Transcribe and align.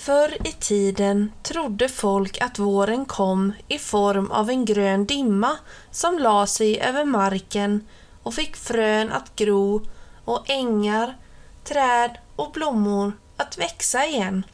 Förr 0.00 0.48
i 0.48 0.52
tiden 0.52 1.32
trodde 1.42 1.88
folk 1.88 2.40
att 2.40 2.58
våren 2.58 3.04
kom 3.04 3.52
i 3.68 3.78
form 3.78 4.30
av 4.30 4.50
en 4.50 4.64
grön 4.64 5.06
dimma 5.06 5.56
som 5.90 6.18
la 6.18 6.46
sig 6.46 6.80
över 6.80 7.04
marken 7.04 7.86
och 8.22 8.34
fick 8.34 8.56
frön 8.56 9.12
att 9.12 9.36
gro 9.36 9.86
och 10.24 10.50
ängar, 10.50 11.16
träd 11.64 12.18
och 12.36 12.52
blommor 12.52 13.12
att 13.36 13.58
växa 13.58 14.06
igen. 14.06 14.46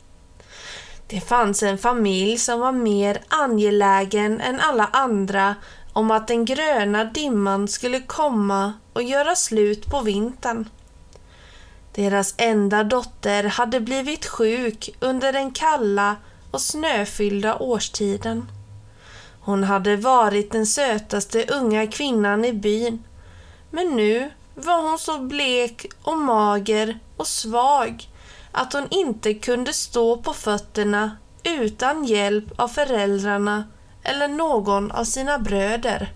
Det 1.07 1.21
fanns 1.21 1.63
en 1.63 1.79
familj 1.79 2.39
som 2.39 2.61
var 2.61 2.73
mer 2.73 3.23
angelägen 3.29 4.41
än 4.41 4.61
alla 4.61 4.87
andra 4.93 5.55
om 5.93 6.11
att 6.11 6.29
den 6.29 6.45
gröna 6.45 7.05
dimman 7.05 7.69
skulle 7.69 8.01
komma 8.01 8.73
och 8.93 9.03
göra 9.03 9.35
slut 9.35 9.87
på 9.87 10.01
vintern. 10.01 10.69
Deras 11.97 12.35
enda 12.37 12.85
dotter 12.85 13.45
hade 13.45 13.81
blivit 13.81 14.27
sjuk 14.27 14.91
under 15.01 15.33
den 15.33 15.51
kalla 15.51 16.17
och 16.51 16.61
snöfyllda 16.61 17.59
årstiden. 17.59 18.51
Hon 19.41 19.65
hade 19.65 19.97
varit 19.97 20.53
den 20.53 20.67
sötaste 20.67 21.45
unga 21.45 21.87
kvinnan 21.87 22.45
i 22.45 22.53
byn, 22.53 23.05
men 23.71 23.97
nu 23.97 24.31
var 24.55 24.83
hon 24.83 24.99
så 24.99 25.19
blek 25.19 25.87
och 26.03 26.19
mager 26.19 26.99
och 27.17 27.27
svag 27.27 28.09
att 28.53 28.73
hon 28.73 28.87
inte 28.91 29.35
kunde 29.35 29.73
stå 29.73 30.17
på 30.17 30.33
fötterna 30.33 31.17
utan 31.43 32.05
hjälp 32.05 32.61
av 32.61 32.69
föräldrarna 32.69 33.65
eller 34.03 34.29
någon 34.29 34.91
av 34.91 35.05
sina 35.05 35.39
bröder. 35.39 36.13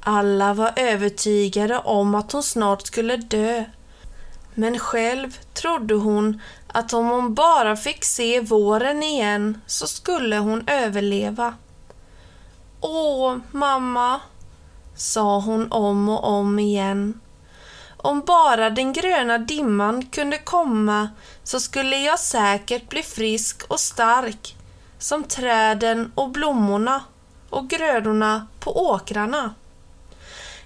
Alla 0.00 0.54
var 0.54 0.72
övertygade 0.76 1.78
om 1.78 2.14
att 2.14 2.32
hon 2.32 2.42
snart 2.42 2.86
skulle 2.86 3.16
dö 3.16 3.64
men 4.54 4.78
själv 4.78 5.38
trodde 5.54 5.94
hon 5.94 6.40
att 6.66 6.92
om 6.92 7.06
hon 7.08 7.34
bara 7.34 7.76
fick 7.76 8.04
se 8.04 8.40
våren 8.40 9.02
igen 9.02 9.60
så 9.66 9.86
skulle 9.86 10.36
hon 10.36 10.68
överleva. 10.68 11.54
Åh, 12.80 13.36
mamma, 13.50 14.20
sa 14.96 15.40
hon 15.40 15.72
om 15.72 16.08
och 16.08 16.24
om 16.24 16.58
igen. 16.58 17.20
Om 17.96 18.20
bara 18.20 18.70
den 18.70 18.92
gröna 18.92 19.38
dimman 19.38 20.06
kunde 20.06 20.38
komma 20.38 21.08
så 21.42 21.60
skulle 21.60 21.96
jag 21.96 22.18
säkert 22.18 22.88
bli 22.88 23.02
frisk 23.02 23.62
och 23.68 23.80
stark 23.80 24.56
som 24.98 25.24
träden 25.24 26.12
och 26.14 26.30
blommorna 26.30 27.04
och 27.50 27.68
grödorna 27.68 28.46
på 28.60 28.90
åkrarna. 28.90 29.54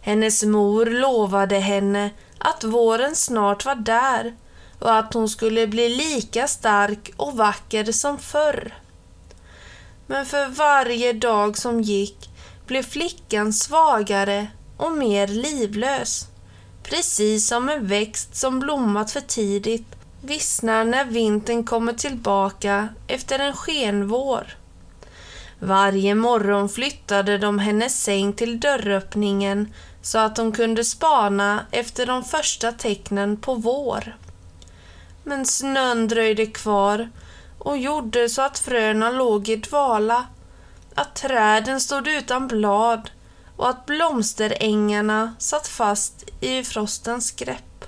Hennes 0.00 0.44
mor 0.44 0.86
lovade 0.86 1.58
henne 1.58 2.10
att 2.44 2.64
våren 2.64 3.16
snart 3.16 3.64
var 3.64 3.74
där 3.74 4.34
och 4.78 4.96
att 4.96 5.14
hon 5.14 5.28
skulle 5.28 5.66
bli 5.66 5.88
lika 5.88 6.48
stark 6.48 7.10
och 7.16 7.36
vacker 7.36 7.92
som 7.92 8.18
förr. 8.18 8.74
Men 10.06 10.26
för 10.26 10.48
varje 10.48 11.12
dag 11.12 11.58
som 11.58 11.80
gick 11.80 12.30
blev 12.66 12.82
flickan 12.82 13.52
svagare 13.52 14.46
och 14.76 14.92
mer 14.92 15.26
livlös. 15.26 16.26
Precis 16.82 17.48
som 17.48 17.68
en 17.68 17.86
växt 17.86 18.36
som 18.36 18.60
blommat 18.60 19.10
för 19.10 19.20
tidigt 19.20 19.86
vissnar 20.22 20.84
när 20.84 21.04
vintern 21.04 21.64
kommer 21.64 21.92
tillbaka 21.92 22.88
efter 23.06 23.38
en 23.38 23.52
skenvår. 23.56 24.56
Varje 25.58 26.14
morgon 26.14 26.68
flyttade 26.68 27.38
de 27.38 27.58
hennes 27.58 28.02
säng 28.02 28.32
till 28.32 28.60
dörröppningen 28.60 29.72
så 30.04 30.18
att 30.18 30.36
de 30.36 30.52
kunde 30.52 30.84
spana 30.84 31.66
efter 31.70 32.06
de 32.06 32.24
första 32.24 32.72
tecknen 32.72 33.36
på 33.36 33.54
vår. 33.54 34.16
Men 35.22 35.46
snön 35.46 36.08
dröjde 36.08 36.46
kvar 36.46 37.10
och 37.58 37.78
gjorde 37.78 38.28
så 38.28 38.42
att 38.42 38.58
fröna 38.58 39.10
låg 39.10 39.48
i 39.48 39.56
dvala, 39.56 40.26
att 40.94 41.14
träden 41.14 41.80
stod 41.80 42.08
utan 42.08 42.48
blad 42.48 43.10
och 43.56 43.68
att 43.68 43.86
blomsterängarna 43.86 45.34
satt 45.38 45.68
fast 45.68 46.24
i 46.40 46.62
frostens 46.62 47.30
grepp. 47.30 47.84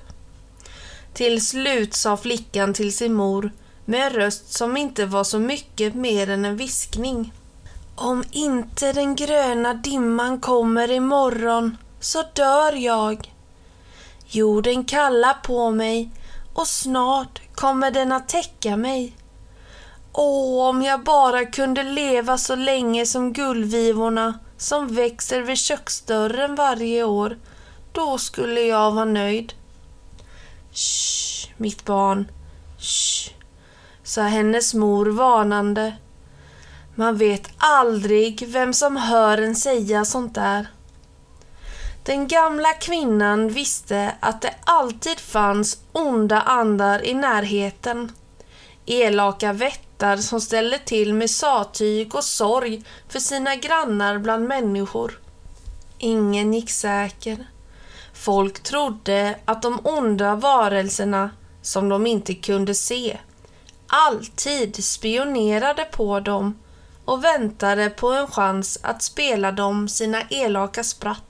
Till 1.13 1.45
slut 1.45 1.93
sa 1.93 2.17
flickan 2.17 2.73
till 2.73 2.97
sin 2.97 3.13
mor 3.13 3.51
med 3.85 4.01
en 4.01 4.09
röst 4.09 4.53
som 4.53 4.77
inte 4.77 5.05
var 5.05 5.23
så 5.23 5.39
mycket 5.39 5.95
mer 5.95 6.29
än 6.29 6.45
en 6.45 6.57
viskning. 6.57 7.33
Om 7.95 8.23
inte 8.31 8.93
den 8.93 9.15
gröna 9.15 9.73
dimman 9.73 10.39
kommer 10.39 10.91
imorgon 10.91 11.77
så 12.07 12.23
dör 12.33 12.73
jag. 12.73 13.33
Jorden 14.27 14.85
kallar 14.85 15.33
på 15.33 15.71
mig 15.71 16.11
och 16.53 16.67
snart 16.67 17.41
kommer 17.55 17.91
den 17.91 18.11
att 18.11 18.29
täcka 18.29 18.77
mig. 18.77 19.15
Åh, 20.13 20.69
om 20.69 20.81
jag 20.81 21.03
bara 21.03 21.45
kunde 21.45 21.83
leva 21.83 22.37
så 22.37 22.55
länge 22.55 23.05
som 23.05 23.33
gullvivorna 23.33 24.39
som 24.57 24.87
växer 24.87 25.41
vid 25.41 25.57
köksdörren 25.57 26.55
varje 26.55 27.03
år, 27.03 27.37
då 27.91 28.17
skulle 28.17 28.61
jag 28.61 28.91
vara 28.91 29.05
nöjd. 29.05 29.53
Shh, 30.73 31.49
mitt 31.57 31.85
barn. 31.85 32.31
Shh, 32.79 33.31
sa 34.03 34.21
hennes 34.21 34.73
mor 34.73 35.05
varnande. 35.05 35.93
Man 36.95 37.17
vet 37.17 37.49
aldrig 37.57 38.47
vem 38.47 38.73
som 38.73 38.97
hör 38.97 39.37
en 39.37 39.55
säga 39.55 40.05
sånt 40.05 40.35
där. 40.35 40.67
Den 42.07 42.27
gamla 42.27 42.73
kvinnan 42.73 43.49
visste 43.49 44.15
att 44.19 44.41
det 44.41 44.53
alltid 44.63 45.19
fanns 45.19 45.81
onda 45.91 46.41
andar 46.41 47.05
i 47.05 47.13
närheten. 47.13 48.11
Elaka 48.85 49.53
vättar 49.53 50.17
som 50.17 50.41
ställde 50.41 50.79
till 50.79 51.13
med 51.13 51.29
sattyg 51.29 52.15
och 52.15 52.23
sorg 52.23 52.83
för 53.09 53.19
sina 53.19 53.55
grannar 53.55 54.17
bland 54.17 54.47
människor. 54.47 55.19
Ingen 55.97 56.53
gick 56.53 56.69
säker. 56.69 57.47
Folk 58.13 58.63
trodde 58.63 59.39
att 59.45 59.61
de 59.61 59.79
onda 59.83 60.35
varelserna, 60.35 61.29
som 61.61 61.89
de 61.89 62.07
inte 62.07 62.33
kunde 62.33 62.75
se, 62.75 63.17
alltid 63.87 64.83
spionerade 64.83 65.83
på 65.83 66.19
dem 66.19 66.59
och 67.05 67.23
väntade 67.23 67.89
på 67.89 68.09
en 68.09 68.27
chans 68.27 68.79
att 68.81 69.03
spela 69.03 69.51
dem 69.51 69.89
sina 69.89 70.21
elaka 70.21 70.83
spratt. 70.83 71.26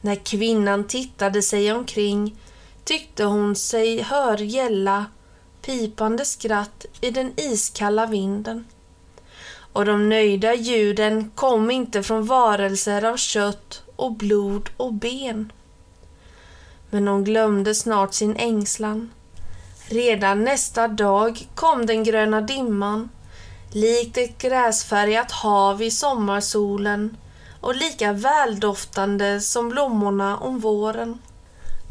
När 0.00 0.14
kvinnan 0.14 0.84
tittade 0.84 1.42
sig 1.42 1.72
omkring 1.72 2.36
tyckte 2.84 3.24
hon 3.24 3.56
sig 3.56 4.02
hör 4.02 4.38
gälla 4.38 5.06
pipande 5.62 6.24
skratt 6.24 6.86
i 7.00 7.10
den 7.10 7.32
iskalla 7.36 8.06
vinden. 8.06 8.64
Och 9.72 9.84
de 9.84 10.08
nöjda 10.08 10.54
ljuden 10.54 11.30
kom 11.34 11.70
inte 11.70 12.02
från 12.02 12.26
varelser 12.26 13.04
av 13.04 13.16
kött 13.16 13.82
och 13.96 14.12
blod 14.12 14.70
och 14.76 14.92
ben. 14.92 15.52
Men 16.90 17.08
hon 17.08 17.24
glömde 17.24 17.74
snart 17.74 18.14
sin 18.14 18.36
ängslan. 18.36 19.10
Redan 19.88 20.44
nästa 20.44 20.88
dag 20.88 21.48
kom 21.54 21.86
den 21.86 22.04
gröna 22.04 22.40
dimman, 22.40 23.08
likt 23.72 24.16
ett 24.16 24.38
gräsfärgat 24.38 25.32
hav 25.32 25.82
i 25.82 25.90
sommarsolen 25.90 27.16
och 27.66 27.76
lika 27.76 28.12
väldoftande 28.12 29.40
som 29.40 29.68
blommorna 29.68 30.36
om 30.36 30.58
våren. 30.58 31.18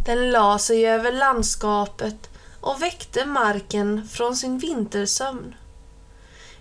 Den 0.05 0.31
la 0.31 0.59
sig 0.59 0.87
över 0.87 1.11
landskapet 1.11 2.29
och 2.61 2.81
väckte 2.81 3.25
marken 3.25 4.07
från 4.07 4.35
sin 4.35 4.57
vintersömn. 4.57 5.55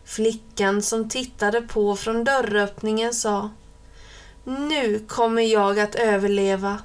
Flickan 0.05 0.83
som 0.83 1.09
tittade 1.09 1.61
på 1.61 1.97
från 1.97 2.25
dörröppningen 2.25 3.15
sa 3.15 3.51
Nu 4.45 5.05
kommer 5.09 5.43
jag 5.43 5.81
att 5.81 5.95
överleva. 5.95 6.79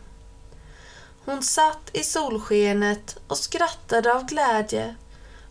Hon 1.25 1.43
satt 1.43 1.89
i 1.93 2.03
solskenet 2.03 3.19
och 3.27 3.37
skrattade 3.37 4.13
av 4.13 4.25
glädje 4.25 4.95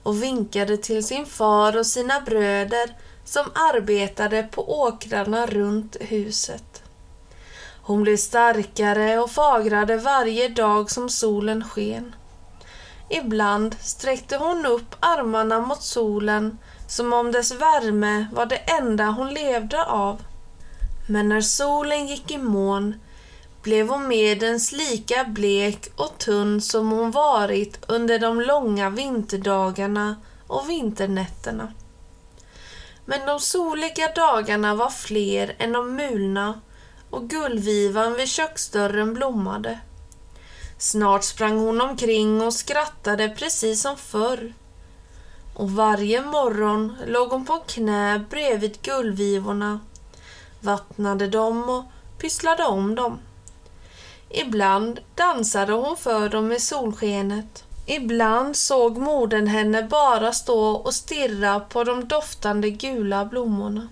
och 0.03 0.23
vinkade 0.23 0.77
till 0.77 1.05
sin 1.05 1.27
far 1.27 1.77
och 1.77 1.87
sina 1.87 2.21
bröder 2.21 2.97
som 3.29 3.45
arbetade 3.55 4.43
på 4.43 4.81
åkrarna 4.83 5.47
runt 5.47 5.97
huset. 6.01 6.83
Hon 7.83 8.03
blev 8.03 8.17
starkare 8.17 9.19
och 9.19 9.31
fagrade 9.31 9.97
varje 9.97 10.49
dag 10.49 10.91
som 10.91 11.09
solen 11.09 11.65
sken. 11.65 12.15
Ibland 13.11 13.77
sträckte 13.81 14.37
hon 14.37 14.67
upp 14.67 14.95
armarna 15.01 15.61
mot 15.61 15.83
solen 15.83 16.59
som 16.89 17.13
om 17.13 17.33
dess 17.33 17.53
värme 17.53 18.27
var 18.33 18.47
det 18.47 18.57
enda 18.57 19.05
hon 19.05 19.35
levde 19.35 19.85
av. 19.85 20.23
Men 21.09 21.29
när 21.29 21.41
solen 21.41 22.07
gick 22.07 22.31
i 22.31 22.39
moln 22.39 22.95
blev 23.63 23.89
hon 23.89 24.09
medens 24.09 24.73
lika 24.73 25.25
blek 25.25 25.89
och 25.97 26.19
tunn 26.19 26.61
som 26.61 26.91
hon 26.91 27.11
varit 27.11 27.79
under 27.87 28.19
de 28.19 28.41
långa 28.41 28.91
vinterdagarna 28.91 30.17
och 30.47 30.71
vinternätterna. 30.71 31.73
Men 33.11 33.27
de 33.27 33.41
soliga 33.41 34.13
dagarna 34.15 34.75
var 34.75 34.91
fler 34.91 35.57
än 35.59 35.73
de 35.73 35.97
mulna 35.97 36.61
och 37.11 37.29
gullvivan 37.29 38.15
vid 38.15 38.29
köksdörren 38.29 39.15
blommade. 39.15 39.79
Snart 40.79 41.25
sprang 41.25 41.59
hon 41.59 41.81
omkring 41.81 42.43
och 42.43 42.55
skrattade 42.55 43.29
precis 43.29 43.83
som 43.83 43.97
förr. 43.97 44.53
Och 45.55 45.71
varje 45.71 46.23
morgon 46.23 46.97
låg 47.07 47.29
hon 47.31 47.47
på 47.47 47.59
knä 47.67 48.25
bredvid 48.31 48.83
gullvivorna, 48.83 49.81
vattnade 50.61 51.27
dem 51.27 51.69
och 51.69 51.85
pysslade 52.19 52.65
om 52.65 52.95
dem. 52.95 53.19
Ibland 54.31 55.01
dansade 55.15 55.73
hon 55.73 55.97
för 55.97 56.29
dem 56.29 56.53
i 56.53 56.61
solskenet. 56.61 57.65
Ibland 57.91 58.57
såg 58.57 58.99
modern 58.99 59.47
henne 59.47 59.83
bara 59.83 60.33
stå 60.33 60.71
och 60.71 60.95
stirra 60.95 61.61
på 61.61 61.85
de 61.85 62.09
doftande 62.09 62.71
gula 62.71 63.25
blommorna. 63.25 63.89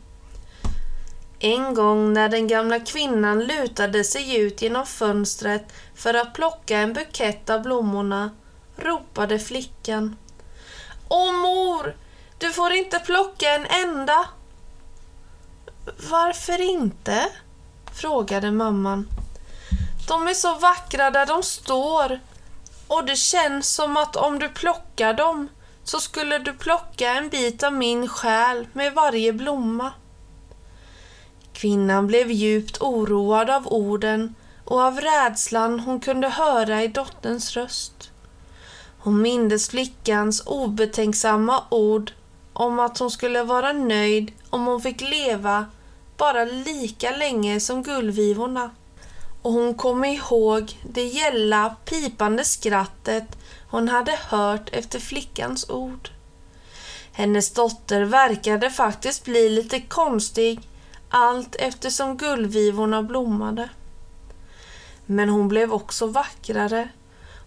En 1.39 1.75
gång 1.75 2.13
när 2.13 2.29
den 2.29 2.47
gamla 2.47 2.81
kvinnan 2.81 3.45
lutade 3.45 4.05
sig 4.05 4.37
ut 4.37 4.63
genom 4.63 4.87
fönstret 4.87 5.73
för 5.95 6.15
att 6.15 6.35
plocka 6.35 6.79
en 6.79 6.93
bukett 6.93 7.51
av 7.51 7.63
blommorna 7.63 8.31
ropade 8.77 9.39
flickan. 9.39 10.17
Åh 11.09 11.33
mor, 11.33 11.97
du 12.39 12.53
får 12.53 12.73
inte 12.73 12.99
plocka 12.99 13.55
en 13.55 13.67
enda. 13.67 14.27
Varför 16.11 16.61
inte? 16.61 17.27
frågade 17.93 18.51
mamman. 18.51 19.09
De 20.09 20.29
är 20.29 20.35
så 20.35 20.55
vackra 20.55 21.11
där 21.11 21.27
de 21.27 21.43
står 21.43 22.21
och 22.89 23.05
det 23.05 23.17
känns 23.17 23.75
som 23.75 23.97
att 23.97 24.17
om 24.17 24.39
du 24.39 24.49
plockar 24.49 25.15
dem 25.15 25.49
så 25.85 26.01
skulle 26.01 26.39
du 26.39 26.53
plocka 26.53 27.15
en 27.15 27.29
bit 27.29 27.63
av 27.63 27.73
min 27.73 28.09
själ 28.09 28.67
med 28.73 28.95
varje 28.95 29.33
blomma. 29.33 29.93
Kvinnan 31.53 32.07
blev 32.07 32.31
djupt 32.31 32.81
oroad 32.81 33.51
av 33.51 33.67
orden 33.67 34.35
och 34.65 34.81
av 34.81 35.01
rädslan 35.01 35.81
hon 35.81 36.01
kunde 36.01 36.29
höra 36.29 36.83
i 36.83 36.89
dotterns 36.89 37.57
röst. 37.57 38.11
Hon 38.99 39.23
mindes 39.23 39.69
flickans 39.69 40.43
obetänksamma 40.47 41.65
ord 41.71 42.13
om 42.53 42.81
att 42.81 42.99
hon 42.99 43.11
skulle 43.11 43.43
vara 43.43 43.73
nöjd 43.73 44.33
om 44.51 44.67
hon 44.67 44.83
fick 44.83 45.01
leva 45.01 45.67
bara 46.17 46.45
lika 46.45 47.17
länge 47.17 47.61
som 47.61 47.83
gullvivorna. 47.83 48.71
Och 49.47 49.53
hon 49.53 49.75
kom 49.75 50.05
ihåg 50.05 50.79
det 50.83 51.05
gälla 51.05 51.77
pipande 51.85 52.45
skrattet 52.45 53.39
hon 53.71 53.89
hade 53.89 54.19
hört 54.29 54.69
efter 54.73 54.99
flickans 55.01 55.71
ord. 55.71 56.11
Hennes 57.13 57.51
dotter 57.51 58.03
verkade 58.03 58.71
faktiskt 58.71 59.25
bli 59.25 59.49
lite 59.49 59.81
konstig 59.81 60.61
allt 61.11 61.57
eftersom 61.59 62.17
gullvivorna 62.17 63.03
blommade. 63.03 63.69
Men 65.07 65.29
hon 65.29 65.49
blev 65.49 65.73
också 65.73 66.07
vackrare 66.07 66.89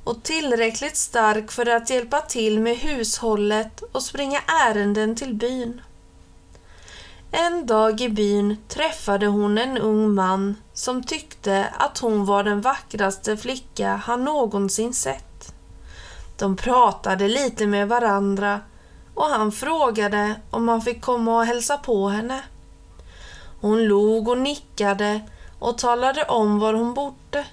och 0.03 0.23
tillräckligt 0.23 0.97
stark 0.97 1.51
för 1.51 1.69
att 1.69 1.89
hjälpa 1.89 2.21
till 2.21 2.59
med 2.59 2.77
hushållet 2.77 3.81
och 3.91 4.03
springa 4.03 4.39
ärenden 4.39 5.15
till 5.15 5.33
byn. 5.33 5.81
En 7.31 7.65
dag 7.65 8.01
i 8.01 8.09
byn 8.09 8.57
träffade 8.67 9.27
hon 9.27 9.57
en 9.57 9.77
ung 9.77 10.13
man 10.13 10.55
som 10.73 11.03
tyckte 11.03 11.67
att 11.77 11.97
hon 11.97 12.25
var 12.25 12.43
den 12.43 12.61
vackraste 12.61 13.37
flicka 13.37 13.95
han 13.95 14.25
någonsin 14.25 14.93
sett. 14.93 15.53
De 16.37 16.55
pratade 16.55 17.27
lite 17.27 17.67
med 17.67 17.87
varandra 17.87 18.61
och 19.13 19.25
han 19.25 19.51
frågade 19.51 20.35
om 20.49 20.67
han 20.67 20.81
fick 20.81 21.01
komma 21.01 21.37
och 21.37 21.45
hälsa 21.45 21.77
på 21.77 22.09
henne. 22.09 22.43
Hon 23.61 23.83
log 23.83 24.27
och 24.27 24.37
nickade 24.37 25.21
och 25.59 25.77
talade 25.77 26.23
om 26.23 26.59
var 26.59 26.73
hon 26.73 26.93
bodde. 26.93 27.45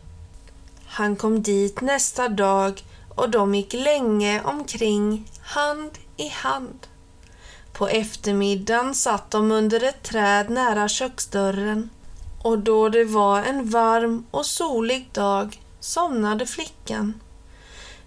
Han 0.87 1.17
kom 1.17 1.43
dit 1.43 1.81
nästa 1.81 2.29
dag 2.29 2.85
och 3.15 3.31
de 3.31 3.55
gick 3.55 3.73
länge 3.73 4.43
omkring 4.43 5.31
hand 5.43 5.91
i 6.17 6.29
hand. 6.29 6.87
På 7.77 7.89
eftermiddagen 7.89 8.95
satt 8.95 9.31
de 9.31 9.53
under 9.53 9.85
ett 9.85 10.03
träd 10.03 10.51
nära 10.51 10.89
köksdörren 10.89 11.91
och 12.43 12.59
då 12.59 12.89
det 12.89 13.05
var 13.05 13.43
en 13.43 13.71
varm 13.71 14.27
och 14.31 14.47
solig 14.47 15.09
dag 15.13 15.61
somnade 15.81 16.47
flickan. 16.47 17.21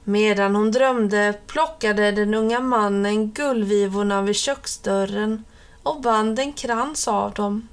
Medan 0.04 0.56
hon 0.56 0.72
drömde 0.72 1.40
plockade 1.48 2.12
den 2.12 2.34
unga 2.34 2.60
mannen 2.60 3.32
gullvivorna 3.32 4.22
vid 4.22 4.36
köksdörren 4.36 5.44
och 5.84 6.02
band 6.02 6.40
en 6.40 6.54
krans 6.54 7.08
av 7.08 7.34
dem. 7.34 7.68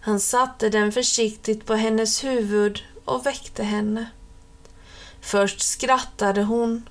Han 0.00 0.20
satte 0.20 0.68
den 0.68 0.92
försiktigt 0.92 1.66
på 1.66 1.74
hennes 1.74 2.24
huvud 2.24 2.82
och 3.04 3.26
väckte 3.26 3.62
henne. 3.62 4.10
Först 5.20 5.60
skrattade 5.60 6.42
hon, 6.42 6.88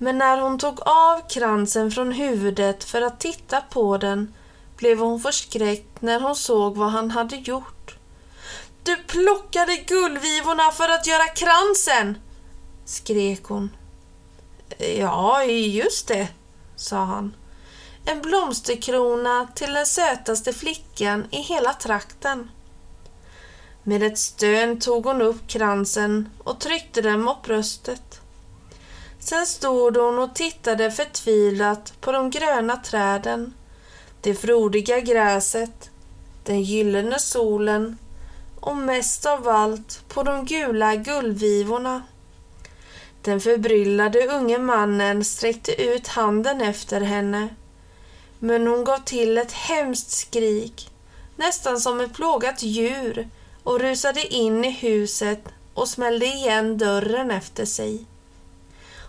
men 0.00 0.18
när 0.18 0.40
hon 0.40 0.58
tog 0.58 0.80
av 0.80 1.28
kransen 1.28 1.90
från 1.90 2.12
huvudet 2.12 2.84
för 2.84 3.02
att 3.02 3.20
titta 3.20 3.60
på 3.60 3.98
den 3.98 4.34
blev 4.76 4.98
hon 4.98 5.20
förskräckt 5.20 6.02
när 6.02 6.20
hon 6.20 6.36
såg 6.36 6.76
vad 6.76 6.90
han 6.90 7.10
hade 7.10 7.36
gjort. 7.36 7.96
Du 8.82 8.96
plockade 8.96 9.76
gullvivorna 9.76 10.70
för 10.70 10.88
att 10.88 11.06
göra 11.06 11.26
kransen! 11.26 12.18
skrek 12.84 13.44
hon. 13.44 13.70
Ja, 14.98 15.44
just 15.44 16.08
det, 16.08 16.28
sa 16.76 16.96
han 17.04 17.34
en 18.04 18.22
blomsterkrona 18.22 19.48
till 19.54 19.72
den 19.72 19.86
sötaste 19.86 20.52
flickan 20.52 21.26
i 21.30 21.40
hela 21.40 21.72
trakten. 21.72 22.50
Med 23.82 24.02
ett 24.02 24.18
stön 24.18 24.80
tog 24.80 25.04
hon 25.04 25.22
upp 25.22 25.48
kransen 25.48 26.28
och 26.38 26.60
tryckte 26.60 27.02
den 27.02 27.20
mot 27.20 27.42
bröstet. 27.42 28.19
Sen 29.20 29.46
stod 29.46 29.96
hon 29.96 30.18
och 30.18 30.34
tittade 30.34 30.90
förtvivlat 30.90 31.92
på 32.00 32.12
de 32.12 32.30
gröna 32.30 32.76
träden, 32.76 33.54
det 34.20 34.34
frodiga 34.34 35.00
gräset, 35.00 35.90
den 36.44 36.62
gyllene 36.62 37.18
solen 37.18 37.98
och 38.60 38.76
mest 38.76 39.26
av 39.26 39.48
allt 39.48 40.04
på 40.08 40.22
de 40.22 40.44
gula 40.44 40.96
gullvivorna. 40.96 42.02
Den 43.22 43.40
förbryllade 43.40 44.26
unge 44.26 44.58
mannen 44.58 45.24
sträckte 45.24 45.82
ut 45.82 46.08
handen 46.08 46.60
efter 46.60 47.00
henne 47.00 47.48
men 48.38 48.66
hon 48.66 48.84
gav 48.84 48.98
till 48.98 49.38
ett 49.38 49.52
hemskt 49.52 50.10
skrik, 50.10 50.90
nästan 51.36 51.80
som 51.80 52.00
ett 52.00 52.14
plågat 52.14 52.62
djur 52.62 53.28
och 53.62 53.80
rusade 53.80 54.34
in 54.34 54.64
i 54.64 54.70
huset 54.70 55.44
och 55.74 55.88
smällde 55.88 56.26
igen 56.26 56.78
dörren 56.78 57.30
efter 57.30 57.64
sig. 57.64 58.06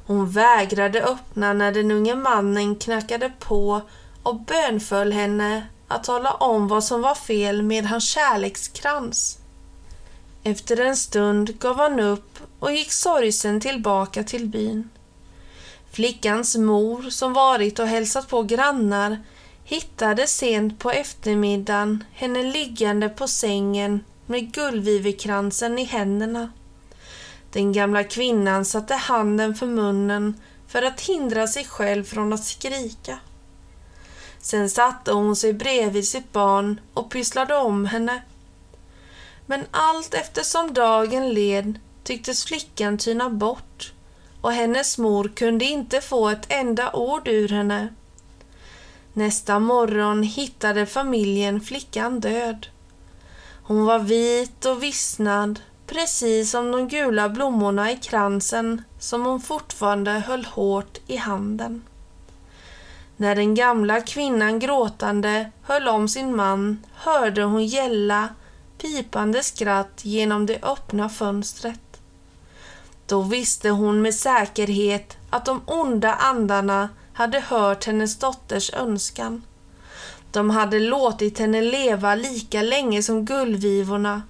Hon 0.05 0.29
vägrade 0.29 1.03
öppna 1.03 1.53
när 1.53 1.71
den 1.71 1.91
unge 1.91 2.15
mannen 2.15 2.75
knackade 2.75 3.31
på 3.39 3.81
och 4.23 4.39
bönföll 4.39 5.11
henne 5.11 5.67
att 5.87 6.03
tala 6.03 6.31
om 6.31 6.67
vad 6.67 6.83
som 6.83 7.01
var 7.01 7.15
fel 7.15 7.63
med 7.63 7.85
hans 7.85 8.09
kärlekskrans. 8.09 9.37
Efter 10.43 10.79
en 10.79 10.97
stund 10.97 11.59
gav 11.59 11.77
han 11.77 11.99
upp 11.99 12.39
och 12.59 12.71
gick 12.71 12.91
sorgsen 12.91 13.61
tillbaka 13.61 14.23
till 14.23 14.47
byn. 14.47 14.89
Flickans 15.91 16.55
mor, 16.57 17.09
som 17.09 17.33
varit 17.33 17.79
och 17.79 17.87
hälsat 17.87 18.29
på 18.29 18.43
grannar, 18.43 19.17
hittade 19.63 20.27
sent 20.27 20.79
på 20.79 20.91
eftermiddagen 20.91 22.03
henne 22.13 22.43
liggande 22.43 23.09
på 23.09 23.27
sängen 23.27 24.03
med 24.25 24.53
gullvivekransen 24.53 25.79
i 25.79 25.83
händerna. 25.83 26.49
Den 27.51 27.73
gamla 27.73 28.03
kvinnan 28.03 28.65
satte 28.65 28.93
handen 28.93 29.55
för 29.55 29.65
munnen 29.67 30.41
för 30.67 30.81
att 30.81 31.01
hindra 31.01 31.47
sig 31.47 31.65
själv 31.65 32.03
från 32.03 32.33
att 32.33 32.43
skrika. 32.43 33.19
Sen 34.39 34.69
satte 34.69 35.11
hon 35.11 35.35
sig 35.35 35.53
bredvid 35.53 36.07
sitt 36.07 36.31
barn 36.31 36.81
och 36.93 37.11
pysslade 37.11 37.55
om 37.55 37.85
henne. 37.85 38.21
Men 39.45 39.65
allt 39.71 40.13
eftersom 40.13 40.73
dagen 40.73 41.29
led 41.29 41.79
tycktes 42.03 42.45
flickan 42.45 42.97
tyna 42.97 43.29
bort 43.29 43.93
och 44.41 44.51
hennes 44.51 44.97
mor 44.97 45.31
kunde 45.35 45.65
inte 45.65 46.01
få 46.01 46.29
ett 46.29 46.45
enda 46.49 46.93
ord 46.93 47.27
ur 47.27 47.49
henne. 47.49 47.87
Nästa 49.13 49.59
morgon 49.59 50.23
hittade 50.23 50.85
familjen 50.85 51.61
flickan 51.61 52.19
död. 52.19 52.67
Hon 53.63 53.85
var 53.85 53.99
vit 53.99 54.65
och 54.65 54.83
vissnad, 54.83 55.59
precis 55.91 56.51
som 56.51 56.71
de 56.71 56.87
gula 56.87 57.29
blommorna 57.29 57.91
i 57.91 57.97
kransen 57.97 58.81
som 58.99 59.25
hon 59.25 59.41
fortfarande 59.41 60.11
höll 60.11 60.45
hårt 60.45 60.97
i 61.07 61.15
handen. 61.17 61.83
När 63.17 63.35
den 63.35 63.55
gamla 63.55 64.01
kvinnan 64.01 64.59
gråtande 64.59 65.51
höll 65.63 65.87
om 65.87 66.07
sin 66.07 66.35
man 66.35 66.85
hörde 66.93 67.43
hon 67.43 67.65
gälla 67.65 68.29
pipande 68.77 69.43
skratt 69.43 70.05
genom 70.05 70.45
det 70.45 70.63
öppna 70.63 71.09
fönstret. 71.09 72.01
Då 73.07 73.21
visste 73.21 73.69
hon 73.69 74.01
med 74.01 74.15
säkerhet 74.15 75.17
att 75.29 75.45
de 75.45 75.61
onda 75.65 76.13
andarna 76.13 76.89
hade 77.13 77.39
hört 77.39 77.85
hennes 77.85 78.19
dotters 78.19 78.73
önskan. 78.73 79.43
De 80.31 80.49
hade 80.49 80.79
låtit 80.79 81.39
henne 81.39 81.61
leva 81.61 82.15
lika 82.15 82.61
länge 82.61 83.03
som 83.03 83.25
gullvivorna 83.25 84.21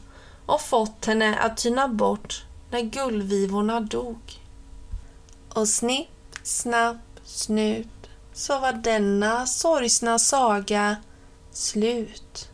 och 0.46 0.62
fått 0.62 1.06
henne 1.06 1.40
att 1.40 1.58
tyna 1.58 1.88
bort 1.88 2.46
när 2.72 2.82
gullvivorna 2.82 3.80
dog. 3.80 4.40
Och 5.54 5.68
snipp, 5.68 6.10
snapp, 6.44 7.20
snut 7.24 7.88
så 8.34 8.60
var 8.60 8.74
denna 8.74 9.46
sorgsna 9.46 10.20
saga 10.20 10.96
slut. 11.52 12.51